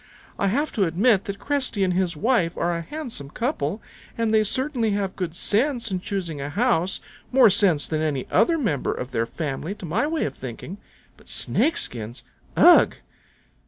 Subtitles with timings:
[0.39, 3.83] I have to admit that Cresty and his wife are a handsome couple,
[4.17, 8.57] and they certainly have good sense in choosing a house, more sense than any other
[8.57, 10.79] member of their family to my way of thinking.
[11.17, 12.23] But Snake skins!
[12.57, 12.95] Ugh!"